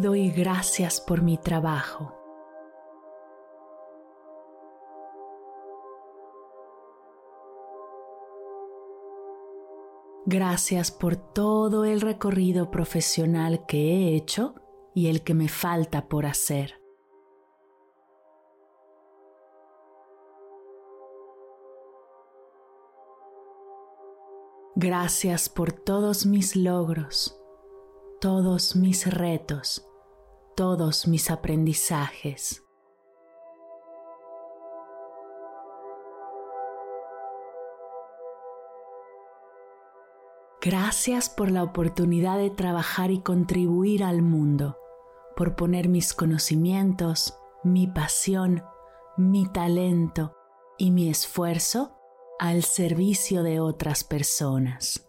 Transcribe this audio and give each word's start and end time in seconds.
Doy 0.00 0.30
gracias 0.30 1.00
por 1.00 1.22
mi 1.22 1.38
trabajo. 1.38 2.14
Gracias 10.24 10.92
por 10.92 11.16
todo 11.16 11.84
el 11.84 12.00
recorrido 12.00 12.70
profesional 12.70 13.66
que 13.66 13.78
he 13.78 14.14
hecho 14.14 14.54
y 14.94 15.08
el 15.08 15.24
que 15.24 15.34
me 15.34 15.48
falta 15.48 16.06
por 16.06 16.26
hacer. 16.26 16.80
Gracias 24.76 25.48
por 25.48 25.72
todos 25.72 26.24
mis 26.24 26.54
logros 26.54 27.34
todos 28.20 28.74
mis 28.74 29.06
retos, 29.12 29.87
todos 30.58 31.06
mis 31.06 31.30
aprendizajes. 31.30 32.64
Gracias 40.60 41.30
por 41.30 41.52
la 41.52 41.62
oportunidad 41.62 42.38
de 42.38 42.50
trabajar 42.50 43.12
y 43.12 43.20
contribuir 43.20 44.02
al 44.02 44.20
mundo, 44.22 44.76
por 45.36 45.54
poner 45.54 45.88
mis 45.88 46.12
conocimientos, 46.12 47.38
mi 47.62 47.86
pasión, 47.86 48.64
mi 49.16 49.46
talento 49.52 50.34
y 50.76 50.90
mi 50.90 51.08
esfuerzo 51.08 51.92
al 52.40 52.64
servicio 52.64 53.44
de 53.44 53.60
otras 53.60 54.02
personas. 54.02 55.07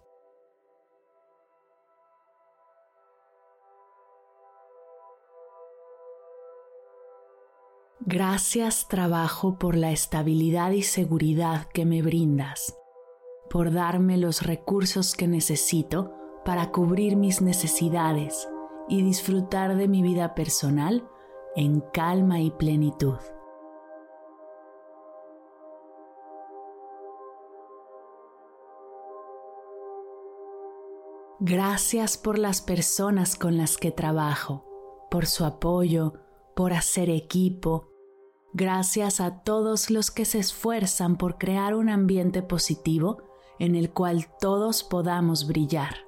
Gracias 8.05 8.87
trabajo 8.87 9.59
por 9.59 9.75
la 9.75 9.91
estabilidad 9.91 10.71
y 10.71 10.83
seguridad 10.83 11.67
que 11.73 11.85
me 11.85 12.01
brindas, 12.01 12.77
por 13.49 13.73
darme 13.73 14.17
los 14.17 14.41
recursos 14.41 15.15
que 15.15 15.27
necesito 15.27 16.13
para 16.45 16.71
cubrir 16.71 17.17
mis 17.17 17.41
necesidades 17.41 18.47
y 18.87 19.03
disfrutar 19.03 19.75
de 19.75 19.89
mi 19.89 20.01
vida 20.01 20.33
personal 20.33 21.09
en 21.57 21.81
calma 21.91 22.39
y 22.39 22.51
plenitud. 22.51 23.17
Gracias 31.41 32.17
por 32.17 32.39
las 32.39 32.61
personas 32.61 33.35
con 33.35 33.57
las 33.57 33.75
que 33.75 33.91
trabajo, 33.91 34.65
por 35.11 35.25
su 35.25 35.43
apoyo, 35.43 36.13
por 36.55 36.73
hacer 36.73 37.09
equipo, 37.09 37.88
Gracias 38.53 39.21
a 39.21 39.43
todos 39.43 39.91
los 39.91 40.09
que 40.09 40.25
se 40.25 40.39
esfuerzan 40.39 41.17
por 41.17 41.37
crear 41.37 41.75
un 41.75 41.89
ambiente 41.89 42.41
positivo 42.41 43.21
en 43.59 43.75
el 43.75 43.91
cual 43.91 44.27
todos 44.39 44.83
podamos 44.83 45.47
brillar. 45.47 46.07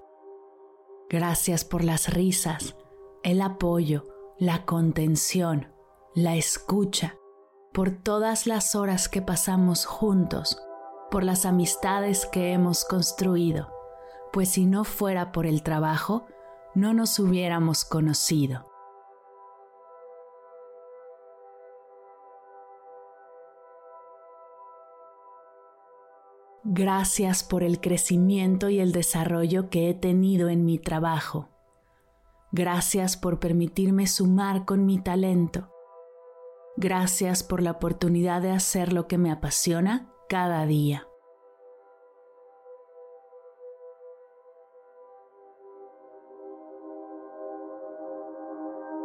Gracias 1.09 1.66
por 1.66 1.84
las 1.84 2.12
risas, 2.12 2.75
el 3.24 3.41
apoyo, 3.41 4.06
la 4.40 4.66
contención, 4.66 5.72
la 6.16 6.35
escucha, 6.35 7.16
por 7.74 7.91
todas 7.91 8.47
las 8.47 8.75
horas 8.75 9.08
que 9.08 9.22
pasamos 9.22 9.85
juntos, 9.85 10.58
por 11.12 11.23
las 11.23 11.46
amistades 11.46 12.25
que 12.25 12.53
hemos 12.53 12.85
construido, 12.85 13.69
pues 14.34 14.50
si 14.50 14.66
no 14.66 14.84
fuera 14.84 15.31
por 15.31 15.46
el 15.46 15.62
trabajo, 15.62 16.25
no 16.73 16.94
nos 16.94 17.19
hubiéramos 17.19 17.85
conocido. 17.85 18.71
Gracias 26.63 27.44
por 27.44 27.63
el 27.63 27.81
crecimiento 27.81 28.69
y 28.69 28.79
el 28.79 28.91
desarrollo 28.91 29.72
que 29.72 29.89
he 29.89 29.95
tenido 29.95 30.47
en 30.47 30.63
mi 30.63 30.77
trabajo. 30.77 31.49
Gracias 32.51 33.17
por 33.17 33.39
permitirme 33.39 34.05
sumar 34.05 34.63
con 34.66 34.85
mi 34.85 34.99
talento. 35.01 35.72
Gracias 36.77 37.41
por 37.41 37.63
la 37.63 37.72
oportunidad 37.72 38.44
de 38.44 38.51
hacer 38.51 38.94
lo 38.94 39.07
que 39.07 39.17
me 39.17 39.31
apasiona 39.31 40.13
cada 40.29 40.67
día. 40.67 41.07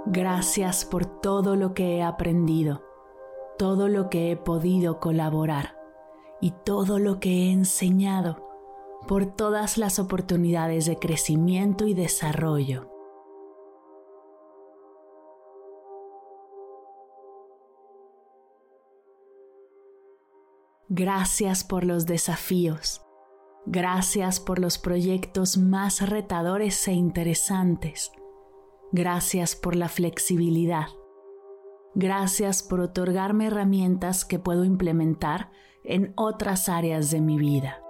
Gracias 0.04 0.84
por 0.84 1.06
todo 1.06 1.56
lo 1.56 1.72
que 1.72 1.96
he 1.96 2.02
aprendido, 2.02 2.84
todo 3.56 3.88
lo 3.88 4.10
que 4.10 4.30
he 4.30 4.36
podido 4.36 5.00
colaborar 5.00 5.75
y 6.46 6.52
todo 6.64 7.00
lo 7.00 7.18
que 7.18 7.30
he 7.30 7.50
enseñado, 7.50 8.48
por 9.08 9.26
todas 9.26 9.78
las 9.78 9.98
oportunidades 9.98 10.86
de 10.86 10.96
crecimiento 10.96 11.88
y 11.88 11.94
desarrollo. 11.94 12.88
Gracias 20.88 21.65
por 21.65 21.82
los 21.82 22.06
desafíos. 22.06 23.03
Gracias 23.66 24.38
por 24.38 24.60
los 24.60 24.78
proyectos 24.78 25.59
más 25.59 26.09
retadores 26.09 26.86
e 26.86 26.92
interesantes. 26.92 28.12
Gracias 28.92 29.56
por 29.56 29.74
la 29.74 29.88
flexibilidad. 29.88 30.86
Gracias 31.98 32.63
por 32.63 32.81
otorgarme 32.81 33.47
herramientas 33.47 34.27
que 34.27 34.39
puedo 34.39 34.66
implementar 34.66 35.51
en 35.83 36.13
otras 36.15 36.69
áreas 36.69 37.10
de 37.10 37.22
mi 37.22 37.39
vida. 37.39 37.81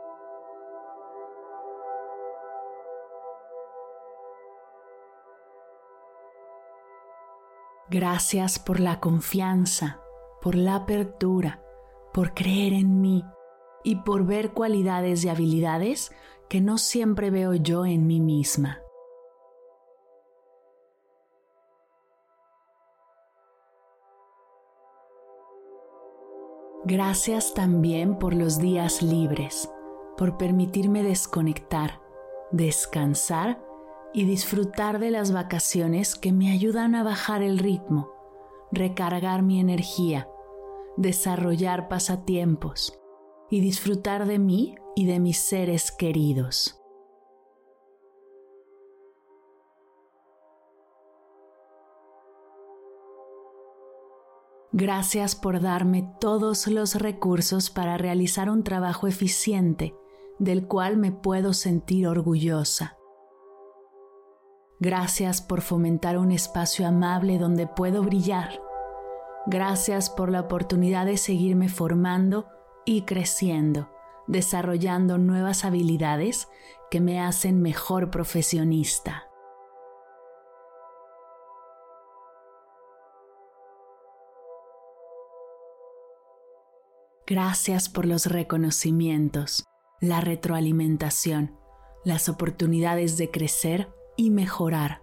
Gracias 7.90 8.60
por 8.60 8.78
la 8.78 9.00
confianza, 9.00 10.00
por 10.40 10.54
la 10.54 10.76
apertura, 10.76 11.64
por 12.14 12.32
creer 12.32 12.74
en 12.74 13.00
mí 13.00 13.24
y 13.82 13.96
por 13.96 14.24
ver 14.24 14.52
cualidades 14.52 15.24
y 15.24 15.30
habilidades 15.30 16.12
que 16.48 16.60
no 16.60 16.78
siempre 16.78 17.30
veo 17.30 17.54
yo 17.54 17.84
en 17.84 18.06
mí 18.06 18.20
misma. 18.20 18.85
Gracias 26.88 27.52
también 27.52 28.16
por 28.16 28.32
los 28.32 28.60
días 28.60 29.02
libres, 29.02 29.68
por 30.16 30.38
permitirme 30.38 31.02
desconectar, 31.02 32.00
descansar 32.52 33.60
y 34.14 34.24
disfrutar 34.24 35.00
de 35.00 35.10
las 35.10 35.32
vacaciones 35.32 36.14
que 36.14 36.30
me 36.32 36.52
ayudan 36.52 36.94
a 36.94 37.02
bajar 37.02 37.42
el 37.42 37.58
ritmo, 37.58 38.12
recargar 38.70 39.42
mi 39.42 39.58
energía, 39.58 40.28
desarrollar 40.96 41.88
pasatiempos 41.88 42.96
y 43.50 43.58
disfrutar 43.58 44.24
de 44.24 44.38
mí 44.38 44.76
y 44.94 45.06
de 45.06 45.18
mis 45.18 45.38
seres 45.38 45.90
queridos. 45.90 46.80
Gracias 54.78 55.34
por 55.34 55.62
darme 55.62 56.06
todos 56.20 56.66
los 56.66 56.96
recursos 56.96 57.70
para 57.70 57.96
realizar 57.96 58.50
un 58.50 58.62
trabajo 58.62 59.06
eficiente 59.06 59.94
del 60.38 60.66
cual 60.66 60.98
me 60.98 61.12
puedo 61.12 61.54
sentir 61.54 62.06
orgullosa. 62.06 62.98
Gracias 64.78 65.40
por 65.40 65.62
fomentar 65.62 66.18
un 66.18 66.30
espacio 66.30 66.86
amable 66.86 67.38
donde 67.38 67.66
puedo 67.66 68.02
brillar. 68.02 68.60
Gracias 69.46 70.10
por 70.10 70.30
la 70.30 70.40
oportunidad 70.40 71.06
de 71.06 71.16
seguirme 71.16 71.70
formando 71.70 72.46
y 72.84 73.06
creciendo, 73.06 73.88
desarrollando 74.26 75.16
nuevas 75.16 75.64
habilidades 75.64 76.48
que 76.90 77.00
me 77.00 77.18
hacen 77.18 77.62
mejor 77.62 78.10
profesionista. 78.10 79.25
Gracias 87.28 87.88
por 87.88 88.06
los 88.06 88.26
reconocimientos, 88.26 89.64
la 90.00 90.20
retroalimentación, 90.20 91.58
las 92.04 92.28
oportunidades 92.28 93.16
de 93.16 93.32
crecer 93.32 93.92
y 94.16 94.30
mejorar. 94.30 95.02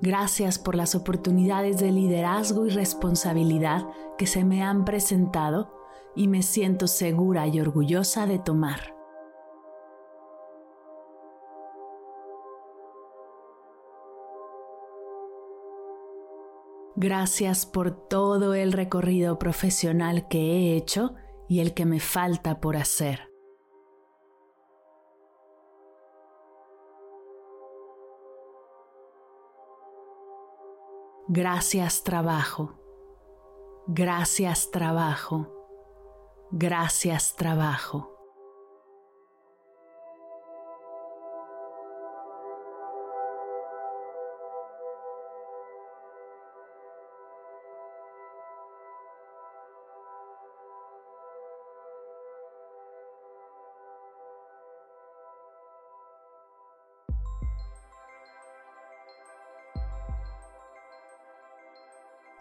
Gracias 0.00 0.58
por 0.58 0.74
las 0.74 0.96
oportunidades 0.96 1.78
de 1.78 1.92
liderazgo 1.92 2.66
y 2.66 2.70
responsabilidad 2.70 3.86
que 4.16 4.26
se 4.26 4.44
me 4.44 4.64
han 4.64 4.84
presentado 4.84 5.72
y 6.16 6.26
me 6.26 6.42
siento 6.42 6.88
segura 6.88 7.46
y 7.46 7.60
orgullosa 7.60 8.26
de 8.26 8.40
tomar. 8.40 8.97
Gracias 17.00 17.64
por 17.64 17.92
todo 18.08 18.54
el 18.54 18.72
recorrido 18.72 19.38
profesional 19.38 20.26
que 20.26 20.38
he 20.40 20.76
hecho 20.76 21.14
y 21.48 21.60
el 21.60 21.72
que 21.72 21.86
me 21.86 22.00
falta 22.00 22.58
por 22.58 22.76
hacer. 22.76 23.30
Gracias 31.28 32.02
trabajo. 32.02 32.74
Gracias 33.86 34.72
trabajo. 34.72 35.54
Gracias 36.50 37.36
trabajo. 37.36 38.17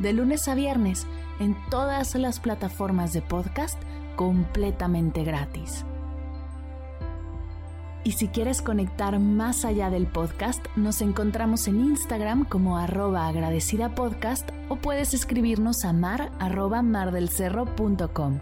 de 0.00 0.12
lunes 0.12 0.48
a 0.48 0.54
viernes 0.54 1.06
en 1.38 1.56
todas 1.70 2.14
las 2.16 2.40
plataformas 2.40 3.12
de 3.12 3.22
podcast 3.22 3.80
completamente 4.16 5.22
gratis. 5.24 5.84
Y 8.02 8.12
si 8.12 8.28
quieres 8.28 8.62
conectar 8.62 9.18
más 9.18 9.64
allá 9.64 9.90
del 9.90 10.06
podcast, 10.06 10.64
nos 10.74 11.02
encontramos 11.02 11.68
en 11.68 11.80
Instagram 11.80 12.44
como 12.44 12.78
arroba 12.78 13.28
agradecida 13.28 13.94
podcast 13.94 14.48
o 14.70 14.76
puedes 14.76 15.12
escribirnos 15.12 15.84
a 15.84 15.92
mar 15.92 16.32
arroba 16.38 16.80
mardelcerro.com. 16.80 18.38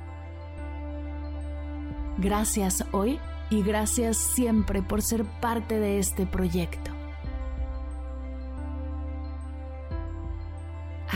Gracias 2.18 2.84
hoy 2.92 3.18
y 3.50 3.62
gracias 3.62 4.16
siempre 4.16 4.82
por 4.82 5.02
ser 5.02 5.24
parte 5.24 5.80
de 5.80 5.98
este 5.98 6.26
proyecto. 6.26 6.97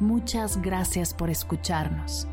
Muchas 0.00 0.60
gracias 0.60 1.14
por 1.14 1.30
escucharnos. 1.30 2.28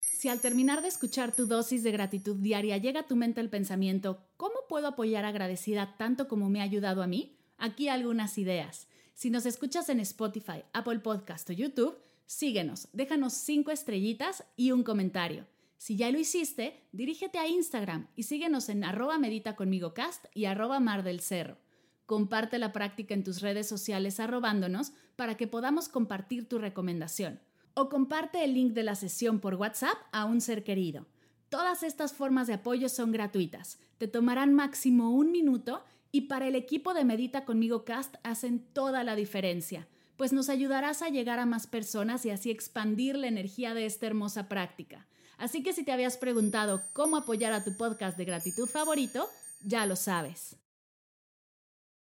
Si 0.00 0.28
al 0.28 0.40
terminar 0.40 0.82
de 0.82 0.88
escuchar 0.88 1.30
tu 1.32 1.46
dosis 1.46 1.84
de 1.84 1.92
gratitud 1.92 2.36
diaria 2.36 2.78
llega 2.78 3.00
a 3.00 3.06
tu 3.06 3.14
mente 3.14 3.40
el 3.40 3.50
pensamiento, 3.50 4.26
¿cómo 4.36 4.54
puedo 4.68 4.88
apoyar 4.88 5.24
agradecida 5.24 5.96
tanto 5.98 6.26
como 6.26 6.48
me 6.48 6.60
ha 6.60 6.64
ayudado 6.64 7.02
a 7.02 7.06
mí? 7.06 7.36
Aquí 7.58 7.88
algunas 7.88 8.38
ideas. 8.38 8.88
Si 9.12 9.30
nos 9.30 9.46
escuchas 9.46 9.88
en 9.88 10.00
Spotify, 10.00 10.64
Apple 10.72 10.98
Podcast 10.98 11.48
o 11.50 11.52
YouTube, 11.52 11.96
Síguenos, 12.26 12.88
déjanos 12.92 13.34
cinco 13.34 13.70
estrellitas 13.70 14.44
y 14.56 14.70
un 14.72 14.82
comentario. 14.82 15.46
Si 15.76 15.96
ya 15.96 16.10
lo 16.10 16.18
hiciste, 16.18 16.88
dirígete 16.92 17.38
a 17.38 17.46
Instagram 17.46 18.08
y 18.16 18.22
síguenos 18.22 18.70
en 18.70 18.84
arroba 18.84 19.18
medita 19.18 19.54
conmigo 19.54 19.92
cast 19.92 20.26
y 20.34 20.46
arroba 20.46 20.80
mar 20.80 21.02
del 21.02 21.20
cerro. 21.20 21.58
Comparte 22.06 22.58
la 22.58 22.72
práctica 22.72 23.12
en 23.14 23.24
tus 23.24 23.42
redes 23.42 23.68
sociales 23.68 24.20
arrobándonos 24.20 24.92
para 25.16 25.36
que 25.36 25.46
podamos 25.46 25.88
compartir 25.88 26.48
tu 26.48 26.58
recomendación. 26.58 27.40
O 27.74 27.88
comparte 27.88 28.44
el 28.44 28.54
link 28.54 28.72
de 28.72 28.84
la 28.84 28.94
sesión 28.94 29.40
por 29.40 29.56
WhatsApp 29.56 29.96
a 30.12 30.24
un 30.24 30.40
ser 30.40 30.64
querido. 30.64 31.06
Todas 31.50 31.82
estas 31.82 32.12
formas 32.14 32.46
de 32.46 32.54
apoyo 32.54 32.88
son 32.88 33.12
gratuitas. 33.12 33.78
Te 33.98 34.08
tomarán 34.08 34.54
máximo 34.54 35.10
un 35.10 35.30
minuto 35.30 35.84
y 36.12 36.22
para 36.22 36.46
el 36.46 36.54
equipo 36.54 36.94
de 36.94 37.04
Medita 37.04 37.44
conmigo 37.44 37.84
Cast 37.84 38.16
hacen 38.22 38.60
toda 38.72 39.04
la 39.04 39.16
diferencia 39.16 39.88
pues 40.16 40.32
nos 40.32 40.48
ayudarás 40.48 41.02
a 41.02 41.08
llegar 41.08 41.38
a 41.38 41.46
más 41.46 41.66
personas 41.66 42.24
y 42.24 42.30
así 42.30 42.50
expandir 42.50 43.16
la 43.16 43.26
energía 43.26 43.74
de 43.74 43.86
esta 43.86 44.06
hermosa 44.06 44.48
práctica. 44.48 45.06
Así 45.38 45.62
que 45.62 45.72
si 45.72 45.84
te 45.84 45.92
habías 45.92 46.16
preguntado 46.16 46.82
cómo 46.92 47.16
apoyar 47.16 47.52
a 47.52 47.64
tu 47.64 47.76
podcast 47.76 48.16
de 48.16 48.24
gratitud 48.24 48.68
favorito, 48.68 49.28
ya 49.62 49.86
lo 49.86 49.96
sabes. 49.96 50.56